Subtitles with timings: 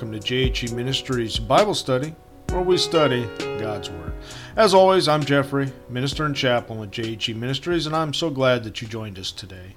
[0.00, 2.14] welcome to JHE Ministries Bible Study,
[2.48, 3.28] where we study
[3.58, 4.14] God's Word.
[4.56, 8.80] As always, I'm Jeffrey, minister and chaplain with JHE Ministries, and I'm so glad that
[8.80, 9.76] you joined us today.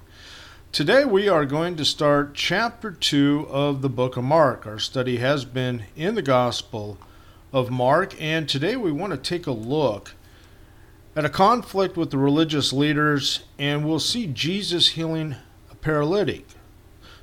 [0.72, 4.66] Today we are going to start chapter 2 of the book of Mark.
[4.66, 6.96] Our study has been in the Gospel
[7.52, 10.14] of Mark, and today we want to take a look
[11.14, 15.34] at a conflict with the religious leaders, and we'll see Jesus healing
[15.70, 16.46] a paralytic.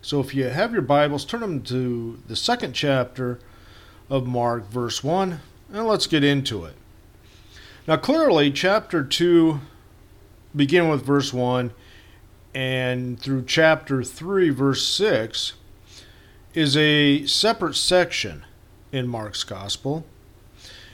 [0.03, 3.39] So if you have your Bibles, turn them to the second chapter
[4.09, 5.39] of Mark, verse 1,
[5.71, 6.73] and let's get into it.
[7.87, 9.59] Now, clearly, chapter 2,
[10.55, 11.71] begin with verse 1,
[12.55, 15.53] and through chapter 3, verse 6,
[16.55, 18.43] is a separate section
[18.91, 20.03] in Mark's Gospel.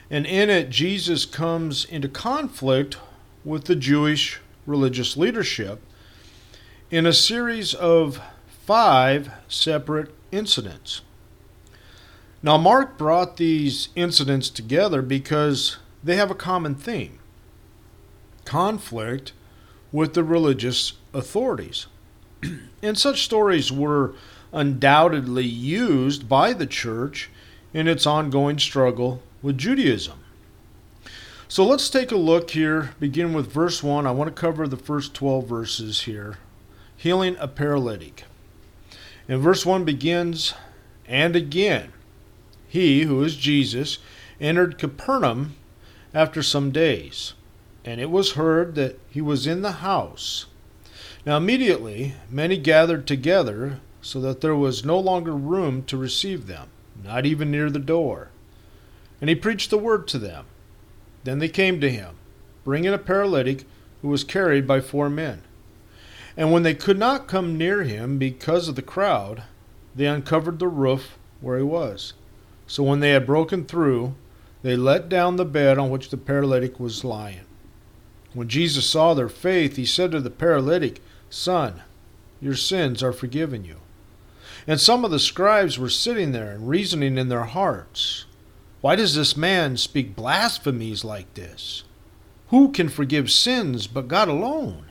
[0.09, 2.97] And in it, Jesus comes into conflict
[3.45, 5.81] with the Jewish religious leadership
[6.91, 8.21] in a series of
[8.67, 10.99] five separate incidents.
[12.43, 17.19] Now, Mark brought these incidents together because they have a common theme
[18.43, 19.31] conflict
[19.91, 21.87] with the religious authorities.
[22.83, 24.13] and such stories were
[24.51, 27.29] undoubtedly used by the church
[27.73, 30.19] in its ongoing struggle with Judaism.
[31.47, 34.05] So let's take a look here, begin with verse 1.
[34.05, 36.37] I want to cover the first 12 verses here.
[36.97, 38.25] Healing a paralytic.
[39.27, 40.53] And verse 1 begins,
[41.07, 41.91] And again,
[42.67, 43.99] he, who is Jesus,
[44.39, 45.55] entered Capernaum
[46.13, 47.33] after some days,
[47.83, 50.45] and it was heard that he was in the house.
[51.25, 56.69] Now immediately many gathered together, so that there was no longer room to receive them,
[57.03, 58.29] not even near the door.
[59.19, 60.45] And he preached the word to them.
[61.23, 62.15] Then they came to him,
[62.63, 63.65] bringing a paralytic
[64.01, 65.41] who was carried by four men.
[66.37, 69.43] And when they could not come near him because of the crowd,
[69.95, 72.13] they uncovered the roof where he was.
[72.67, 74.13] So when they had broken through,
[74.61, 77.45] they let down the bed on which the paralytic was lying.
[78.33, 81.81] When Jesus saw their faith, he said to the paralytic, Son,
[82.39, 83.77] your sins are forgiven you.
[84.67, 88.25] And some of the scribes were sitting there and reasoning in their hearts,
[88.81, 91.83] Why does this man speak blasphemies like this?
[92.49, 94.86] Who can forgive sins but God alone?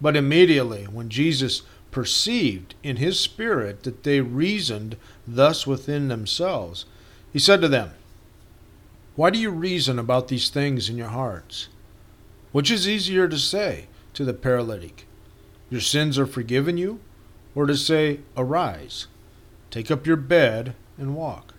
[0.00, 4.96] But immediately, when Jesus perceived in his spirit that they reasoned
[5.26, 6.84] thus within themselves,
[7.32, 7.92] he said to them,
[9.14, 11.68] Why do you reason about these things in your hearts?
[12.52, 15.06] Which is easier to say to the paralytic,
[15.70, 17.00] Your sins are forgiven you,
[17.54, 19.06] or to say, Arise,
[19.70, 21.54] take up your bed, and walk?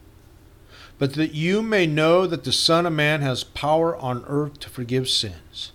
[1.00, 4.70] But that you may know that the Son of Man has power on earth to
[4.70, 5.72] forgive sins.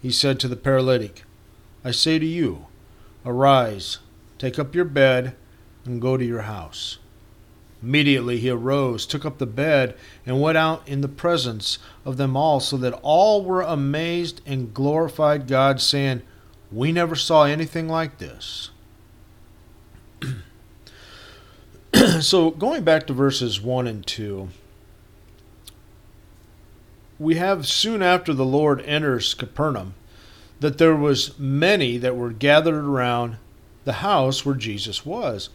[0.00, 1.22] He said to the paralytic,
[1.84, 2.66] I say to you,
[3.24, 3.98] Arise,
[4.38, 5.34] take up your bed,
[5.84, 6.98] and go to your house.
[7.82, 12.36] Immediately he arose, took up the bed, and went out in the presence of them
[12.36, 16.22] all, so that all were amazed and glorified God, saying,
[16.70, 18.70] We never saw anything like this.
[22.20, 24.48] so, going back to verses 1 and 2,
[27.18, 29.94] we have soon after the Lord enters Capernaum
[30.62, 33.36] that there was many that were gathered around
[33.84, 35.50] the house where Jesus was.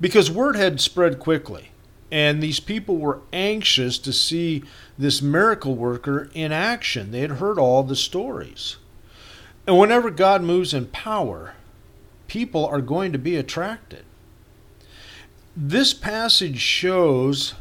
[0.00, 1.70] Because word had spread quickly,
[2.10, 4.64] and these people were anxious to see
[4.98, 7.12] this miracle worker in action.
[7.12, 8.76] They had heard all the stories.
[9.68, 11.54] And whenever God moves in power,
[12.26, 14.04] people are going to be attracted.
[15.56, 17.54] This passage shows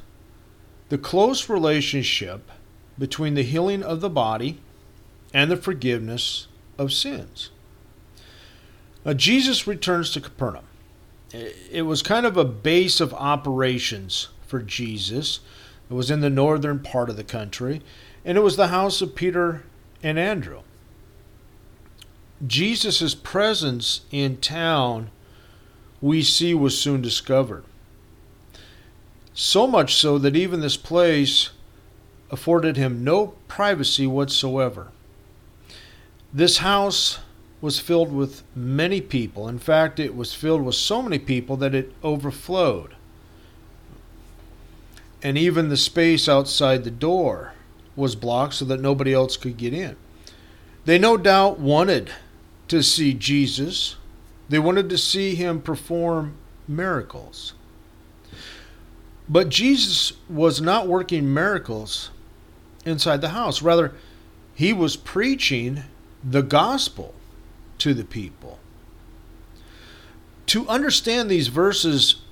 [0.89, 2.49] the close relationship
[2.97, 4.59] between the healing of the body
[5.35, 6.47] and the forgiveness
[6.77, 7.49] of sins.
[9.05, 10.65] Now, Jesus returns to Capernaum.
[11.71, 15.39] It was kind of a base of operations for Jesus.
[15.89, 17.81] It was in the northern part of the country,
[18.23, 19.63] and it was the house of Peter
[20.03, 20.61] and Andrew.
[22.45, 25.09] Jesus' presence in town,
[26.01, 27.63] we see, was soon discovered.
[29.33, 31.49] So much so that even this place
[32.29, 34.89] afforded him no privacy whatsoever.
[36.33, 37.19] This house
[37.61, 39.47] was filled with many people.
[39.47, 42.95] In fact, it was filled with so many people that it overflowed.
[45.21, 47.53] And even the space outside the door
[47.95, 49.95] was blocked so that nobody else could get in.
[50.85, 52.11] They no doubt wanted
[52.67, 53.95] to see Jesus,
[54.49, 56.35] they wanted to see him perform
[56.67, 57.53] miracles.
[59.29, 62.09] But Jesus was not working miracles
[62.85, 63.61] inside the house.
[63.61, 63.93] Rather,
[64.53, 65.83] he was preaching
[66.23, 67.13] the gospel
[67.79, 68.59] to the people.
[70.47, 72.23] To understand these verses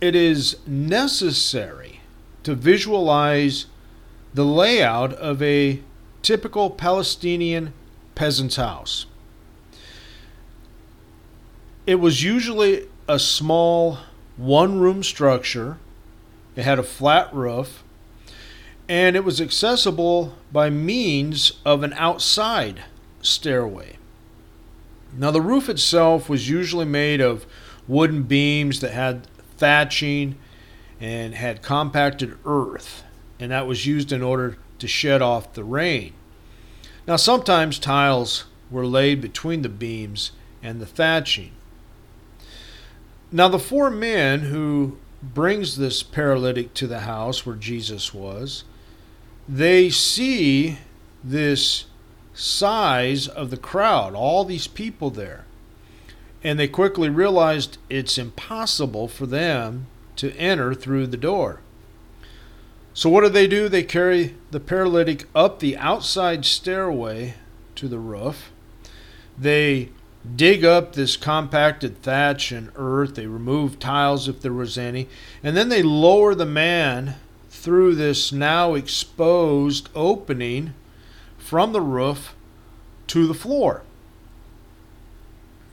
[0.00, 2.00] it is necessary
[2.42, 3.66] to visualize
[4.34, 5.80] the layout of a
[6.22, 7.72] typical Palestinian
[8.14, 9.06] peasant's house.
[11.86, 13.98] It was usually a small
[14.36, 15.78] one room structure,
[16.56, 17.82] it had a flat roof,
[18.88, 22.84] and it was accessible by means of an outside
[23.26, 23.96] stairway.
[25.16, 27.46] Now, the roof itself was usually made of
[27.88, 29.26] wooden beams that had
[29.56, 30.36] thatching
[31.00, 33.02] and had compacted earth,
[33.38, 36.12] and that was used in order to shed off the rain.
[37.06, 40.32] Now, sometimes tiles were laid between the beams
[40.62, 41.52] and the thatching.
[43.30, 48.64] Now, the four men who brings this paralytic to the house where Jesus was,
[49.48, 50.78] they see
[51.22, 51.86] this
[52.36, 55.44] size of the crowd, all these people there.
[56.44, 59.86] And they quickly realized it's impossible for them
[60.16, 61.60] to enter through the door.
[62.94, 63.68] So, what do they do?
[63.68, 67.34] They carry the paralytic up the outside stairway
[67.74, 68.52] to the roof.
[69.36, 69.90] They
[70.34, 73.14] dig up this compacted thatch and earth.
[73.14, 75.08] They remove tiles if there was any.
[75.42, 77.16] And then they lower the man
[77.50, 80.74] through this now exposed opening
[81.46, 82.34] from the roof
[83.06, 83.82] to the floor.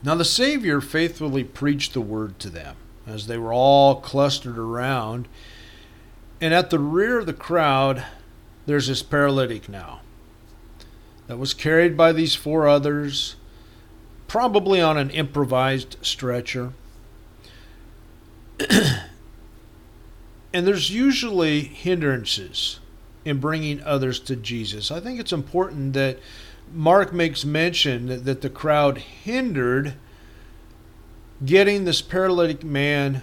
[0.04, 2.76] Now the Savior faithfully preached the word to them
[3.08, 5.26] as they were all clustered around.
[6.40, 8.04] And at the rear of the crowd,
[8.66, 10.00] there's this paralytic now
[11.26, 13.34] that was carried by these four others,
[14.28, 16.72] probably on an improvised stretcher.
[18.70, 19.08] and
[20.52, 22.78] there's usually hindrances
[23.24, 24.90] in bringing others to Jesus.
[24.90, 26.18] I think it's important that
[26.72, 29.94] Mark makes mention that, that the crowd hindered
[31.44, 33.22] getting this paralytic man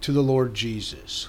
[0.00, 1.28] to the Lord Jesus.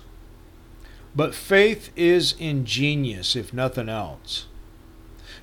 [1.16, 4.48] But faith is ingenious, if nothing else.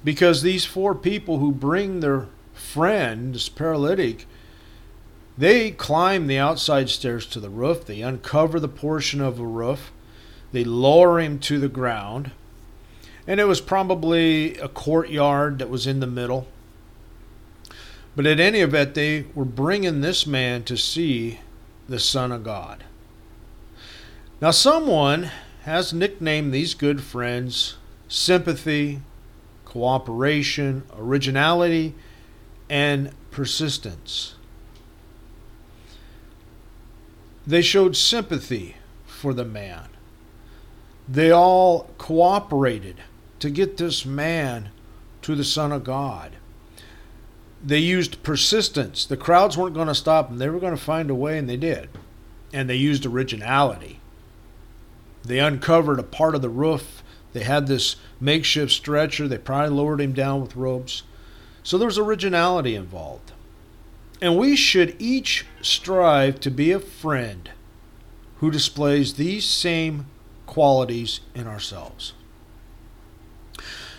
[0.02, 4.26] Because these four people who bring their friend, this paralytic,
[5.36, 7.84] they climb the outside stairs to the roof.
[7.84, 9.92] They uncover the portion of the roof.
[10.52, 12.30] They lower him to the ground.
[13.26, 16.46] And it was probably a courtyard that was in the middle.
[18.16, 21.40] But at any event, they were bringing this man to see
[21.88, 22.84] the Son of God.
[24.40, 25.30] Now, someone
[25.62, 27.76] has nicknamed these good friends
[28.08, 29.02] sympathy,
[29.66, 31.94] cooperation, originality,
[32.70, 34.34] and persistence.
[37.46, 39.88] They showed sympathy for the man.
[41.08, 42.96] They all cooperated
[43.40, 44.70] to get this man
[45.22, 46.32] to the Son of God.
[47.64, 49.04] They used persistence.
[49.06, 50.38] The crowds weren't going to stop them.
[50.38, 51.88] They were going to find a way, and they did.
[52.52, 54.00] And they used originality.
[55.24, 57.02] They uncovered a part of the roof.
[57.32, 59.26] They had this makeshift stretcher.
[59.26, 61.02] They probably lowered him down with ropes.
[61.62, 63.32] So there was originality involved.
[64.20, 67.50] And we should each strive to be a friend
[68.36, 70.06] who displays these same
[70.48, 72.14] qualities in ourselves.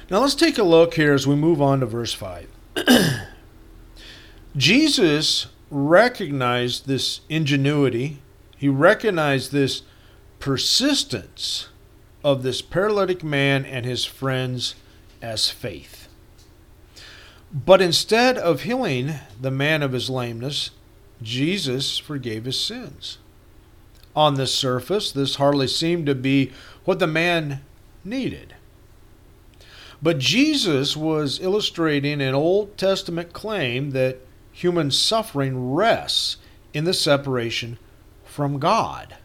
[0.10, 2.48] Now let's take a look here as we move on to verse 5.
[4.58, 8.18] Jesus recognized this ingenuity,
[8.58, 9.84] he recognized this
[10.40, 11.70] persistence
[12.24, 14.74] of this paralytic man and his friends
[15.22, 16.08] as faith.
[17.54, 20.72] But instead of healing the man of his lameness,
[21.22, 23.20] Jesus forgave his sins.
[24.16, 26.52] On the surface, this hardly seemed to be
[26.84, 27.62] what the man
[28.04, 28.56] needed.
[30.02, 34.18] But Jesus was illustrating an Old Testament claim that
[34.52, 36.38] human suffering rests
[36.74, 37.78] in the separation
[38.24, 39.18] from God.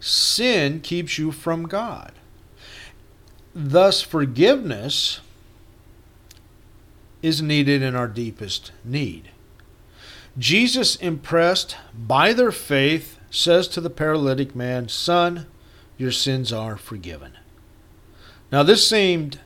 [0.00, 2.12] Sin keeps you from God.
[3.54, 5.20] Thus, forgiveness
[7.22, 9.30] is needed in our deepest need.
[10.38, 15.46] Jesus, impressed by their faith, says to the paralytic man, Son,
[15.96, 17.32] your sins are forgiven.
[18.52, 19.40] Now, this seemed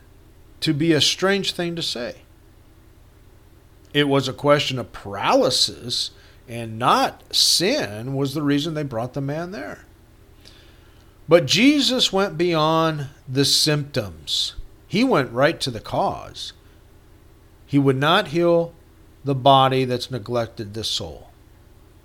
[0.59, 2.17] to be a strange thing to say.
[3.93, 6.11] It was a question of paralysis
[6.49, 9.85] and not sin was the reason they brought the man there.
[11.29, 14.55] But Jesus went beyond the symptoms.
[14.87, 16.53] He went right to the cause.
[17.65, 18.73] He would not heal
[19.23, 21.29] the body that's neglected the soul.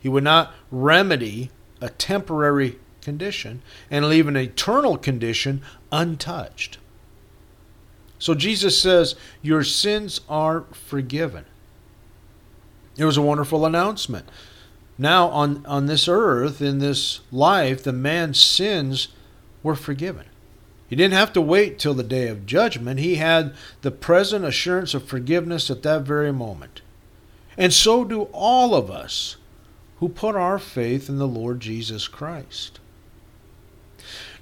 [0.01, 1.51] He would not remedy
[1.83, 3.61] a temporary condition
[3.91, 5.61] and leave an eternal condition
[5.91, 6.79] untouched.
[8.19, 11.45] So Jesus says, Your sins are forgiven.
[12.97, 14.29] It was a wonderful announcement.
[14.97, 19.09] Now, on, on this earth, in this life, the man's sins
[19.63, 20.27] were forgiven.
[20.89, 23.01] He didn't have to wait till the day of judgment.
[23.01, 26.83] He had the present assurance of forgiveness at that very moment.
[27.57, 29.37] And so do all of us
[30.03, 32.81] who put our faith in the Lord Jesus Christ.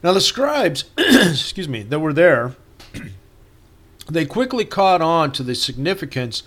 [0.03, 2.57] Now, the scribes, excuse me, that were there,
[4.11, 6.45] they quickly caught on to the significance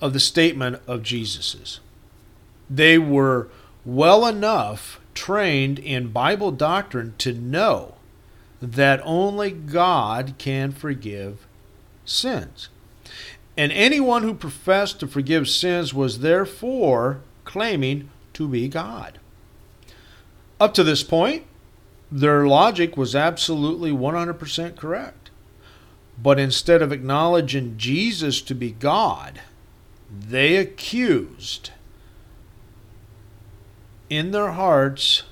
[0.00, 1.80] of the statement of Jesus's.
[2.70, 3.48] They were
[3.84, 7.96] well enough trained in Bible doctrine to know
[8.62, 11.44] that only God can forgive
[12.04, 12.68] sins.
[13.56, 19.18] And anyone who professed to forgive sins was therefore claiming to be God.
[20.60, 21.44] Up to this point,
[22.10, 25.30] their logic was absolutely 100% correct.
[26.22, 29.40] But instead of acknowledging Jesus to be God,
[30.08, 31.70] they accused
[34.08, 35.24] in their hearts,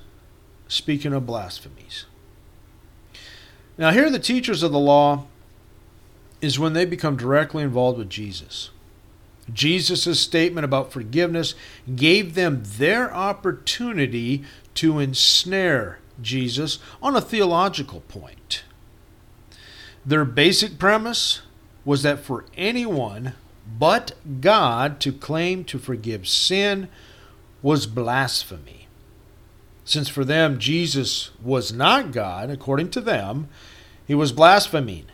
[0.66, 2.06] speaking of blasphemies.
[3.78, 5.26] Now, here the teachers of the law
[6.40, 8.70] is when they become directly involved with Jesus.
[9.52, 11.54] Jesus' statement about forgiveness
[11.94, 14.44] gave them their opportunity
[14.74, 18.64] to ensnare Jesus on a theological point.
[20.04, 21.42] Their basic premise
[21.84, 23.34] was that for anyone
[23.78, 26.88] but God to claim to forgive sin
[27.62, 28.88] was blasphemy.
[29.84, 33.48] Since for them Jesus was not God, according to them,
[34.06, 35.06] he was blaspheming.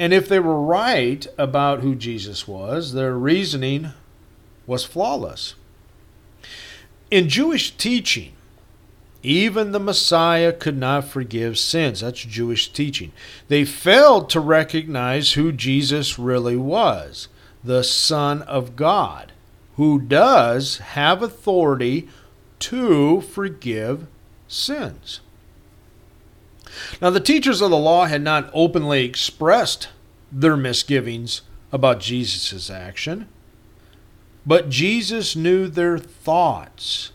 [0.00, 3.90] And if they were right about who Jesus was, their reasoning
[4.66, 5.56] was flawless.
[7.10, 8.32] In Jewish teaching,
[9.22, 12.00] even the Messiah could not forgive sins.
[12.00, 13.12] That's Jewish teaching.
[13.48, 17.28] They failed to recognize who Jesus really was
[17.62, 19.32] the Son of God,
[19.76, 22.08] who does have authority
[22.60, 24.06] to forgive
[24.48, 25.20] sins.
[27.00, 29.88] Now, the teachers of the law had not openly expressed
[30.30, 33.28] their misgivings about Jesus' action,
[34.46, 37.12] but Jesus knew their thoughts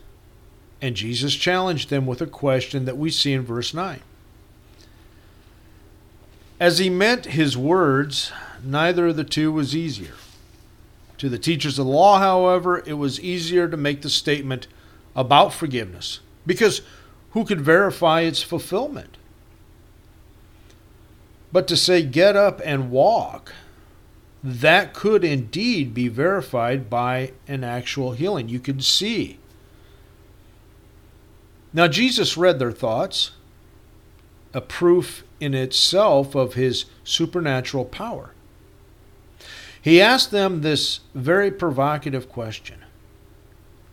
[0.81, 4.01] and Jesus challenged them with a question that we see in verse 9.
[6.59, 8.31] As he meant his words,
[8.63, 10.13] neither of the two was easier.
[11.17, 14.67] To the teachers of the law, however, it was easier to make the statement
[15.15, 16.81] about forgiveness, because
[17.31, 19.17] who could verify its fulfillment?
[21.55, 23.53] But to say, get up and walk,
[24.43, 28.50] that could indeed be verified by an actual healing.
[28.50, 29.39] You could see
[31.71, 33.31] now, Jesus read their thoughts,
[34.53, 38.31] a proof in itself of his supernatural power.
[39.81, 42.83] He asked them this very provocative question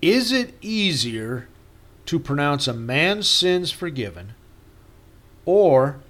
[0.01, 1.47] Is it easier
[2.07, 4.35] to pronounce a man's sins forgiven
[5.45, 6.01] or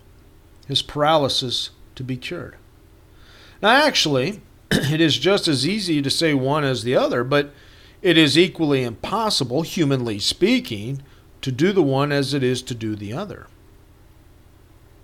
[0.66, 2.56] his paralysis to be cured?
[3.62, 7.52] Now, actually, it is just as easy to say one as the other, but
[8.02, 11.02] it is equally impossible, humanly speaking,
[11.40, 13.46] to do the one as it is to do the other.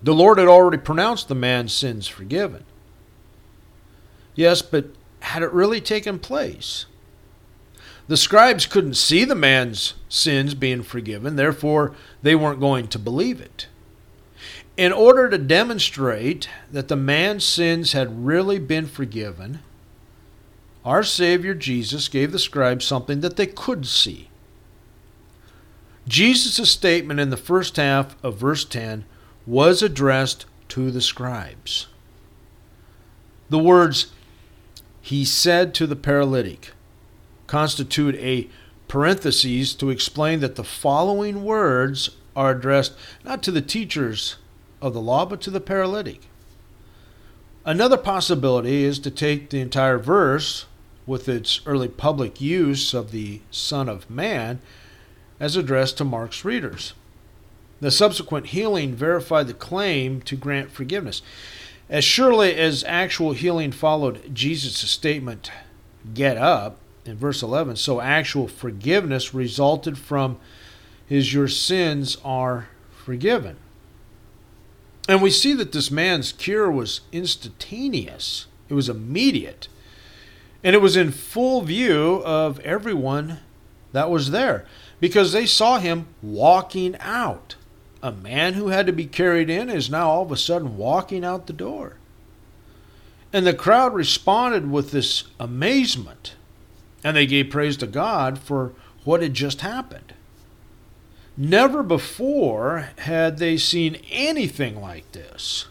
[0.01, 2.63] The Lord had already pronounced the man's sins forgiven.
[4.35, 4.87] Yes, but
[5.21, 6.85] had it really taken place?
[8.07, 13.39] The scribes couldn't see the man's sins being forgiven, therefore, they weren't going to believe
[13.39, 13.67] it.
[14.79, 19.59] In order to demonstrate that the man's sins had really been forgiven,
[20.85, 24.29] our Savior Jesus gave the scribes something that they could see.
[26.07, 29.03] Jesus' statement in the first half of verse 10
[29.45, 31.87] was addressed to the scribes.
[33.49, 34.13] The words,
[35.01, 36.71] he said to the paralytic,
[37.47, 38.47] constitute a
[38.87, 42.93] parenthesis to explain that the following words are addressed
[43.25, 44.37] not to the teachers
[44.81, 46.21] of the law, but to the paralytic.
[47.65, 50.65] Another possibility is to take the entire verse
[51.05, 54.59] with its early public use of the Son of Man
[55.39, 56.93] as addressed to Mark's readers.
[57.81, 61.21] The subsequent healing verified the claim to grant forgiveness.
[61.89, 65.51] As surely as actual healing followed Jesus' statement,
[66.13, 70.37] get up, in verse 11, so actual forgiveness resulted from
[71.07, 73.57] his, your sins are forgiven.
[75.09, 79.67] And we see that this man's cure was instantaneous, it was immediate,
[80.63, 83.39] and it was in full view of everyone
[83.91, 84.67] that was there
[84.99, 87.55] because they saw him walking out.
[88.03, 91.25] A man who had to be carried in is now all of a sudden walking
[91.25, 91.95] out the door.
[93.33, 96.35] And the crowd responded with this amazement,
[97.03, 98.73] and they gave praise to God for
[99.05, 100.13] what had just happened.
[101.41, 105.69] Never before had they seen anything like this.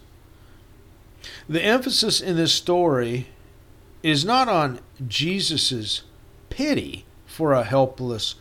[1.46, 3.26] The emphasis in this story
[4.02, 6.04] is not on Jesus'
[6.48, 8.36] pity for a helpless,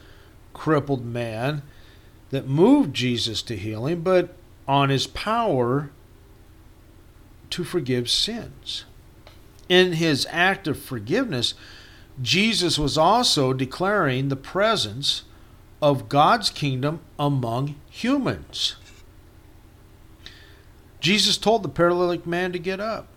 [0.53, 1.63] crippled man
[2.29, 4.33] that moved Jesus to healing, but
[4.65, 5.91] on his power
[7.49, 8.85] to forgive sins.
[9.67, 11.55] In his act of forgiveness,
[12.21, 15.23] Jesus was also declaring the presence
[15.81, 18.75] of God's kingdom among humans.
[20.99, 23.07] Jesus told the paralytic man to get up,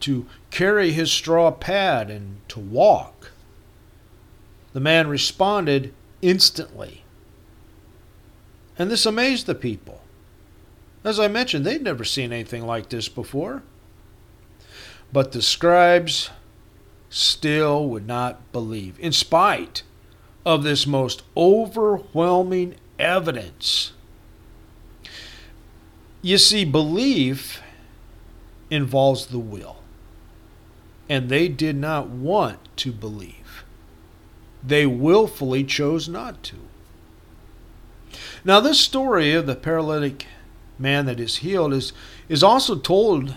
[0.00, 3.32] to carry his straw pad, and to walk.
[4.72, 7.02] The man responded instantly.
[8.78, 10.02] And this amazed the people.
[11.02, 13.62] As I mentioned, they'd never seen anything like this before.
[15.12, 16.30] But the scribes
[17.10, 19.82] still would not believe, in spite
[20.44, 23.92] of this most overwhelming evidence.
[26.22, 27.62] You see, belief
[28.70, 29.76] involves the will,
[31.08, 33.64] and they did not want to believe.
[34.62, 36.56] They willfully chose not to.
[38.44, 40.26] Now, this story of the paralytic
[40.78, 41.92] man that is healed is,
[42.28, 43.34] is also told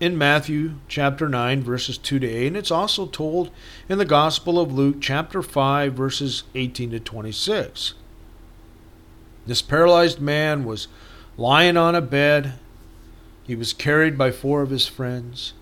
[0.00, 3.50] in Matthew chapter 9, verses 2 to 8, and it's also told
[3.88, 7.94] in the Gospel of Luke chapter 5, verses 18 to 26.
[9.46, 10.88] This paralyzed man was
[11.36, 12.54] lying on a bed.
[13.44, 15.52] He was carried by four of his friends.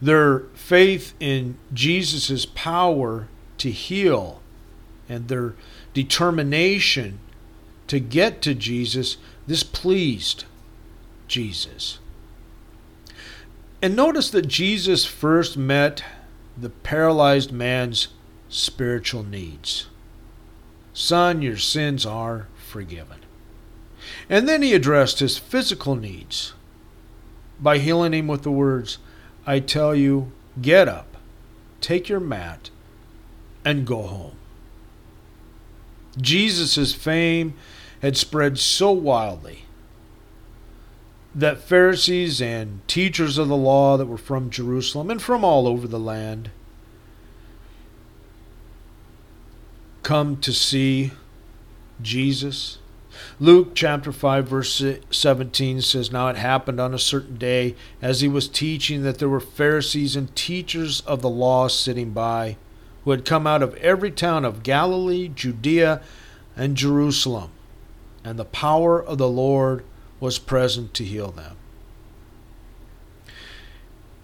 [0.00, 4.40] Their faith in Jesus' power to heal
[5.08, 5.54] and their
[5.94, 7.18] determination
[7.86, 10.44] to get to Jesus, this pleased
[11.28, 11.98] Jesus.
[13.82, 16.02] And notice that Jesus first met
[16.56, 18.08] the paralyzed man's
[18.48, 19.88] spiritual needs.
[20.94, 23.18] Son, your sins are forgiven.
[24.30, 26.54] And then he addressed his physical needs
[27.60, 28.98] by healing him with the words,
[29.46, 31.16] I tell you, get up,
[31.80, 32.70] take your mat,
[33.64, 34.36] and go home.
[36.18, 37.54] Jesus' fame
[38.00, 39.65] had spread so wildly
[41.36, 45.86] that Pharisees and teachers of the law that were from Jerusalem and from all over
[45.86, 46.50] the land
[50.02, 51.12] come to see
[52.00, 52.78] Jesus.
[53.38, 58.28] Luke chapter 5, verse 17 says, Now it happened on a certain day, as he
[58.28, 62.56] was teaching, that there were Pharisees and teachers of the law sitting by,
[63.04, 66.00] who had come out of every town of Galilee, Judea,
[66.56, 67.50] and Jerusalem.
[68.24, 69.84] And the power of the Lord
[70.20, 71.56] was present to heal them.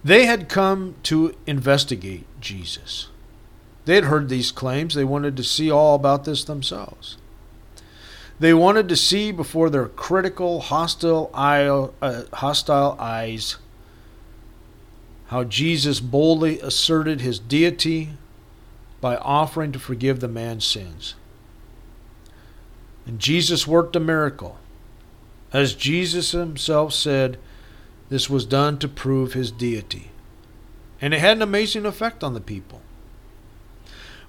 [0.03, 3.07] They had come to investigate Jesus.
[3.85, 4.95] They had heard these claims.
[4.95, 7.17] They wanted to see all about this themselves.
[8.39, 13.57] They wanted to see before their critical, hostile, eye, uh, hostile eyes
[15.27, 18.09] how Jesus boldly asserted his deity
[19.01, 21.15] by offering to forgive the man's sins.
[23.05, 24.57] And Jesus worked a miracle.
[25.53, 27.37] As Jesus himself said,
[28.09, 30.09] this was done to prove his deity.
[30.99, 32.81] And it had an amazing effect on the people.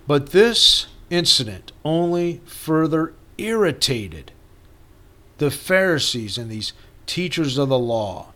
[0.07, 4.33] But this incident only further irritated
[5.39, 6.73] the Pharisees and these
[7.07, 8.33] teachers of the law.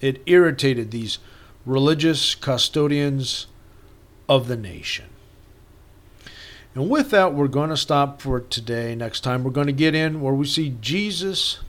[0.00, 1.18] It irritated these
[1.66, 3.46] religious custodians
[4.28, 5.06] of the nation.
[6.74, 8.94] And with that, we're going to stop for today.
[8.94, 11.60] Next time, we're going to get in where we see Jesus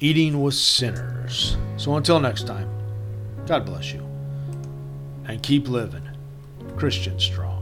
[0.00, 1.56] eating with sinners.
[1.76, 2.68] So until next time,
[3.46, 4.00] God bless you.
[5.24, 6.08] And keep living
[6.76, 7.55] Christian strong.